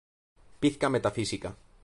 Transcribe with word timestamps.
Pizca 0.61 0.89
Metafísica. 0.89 1.55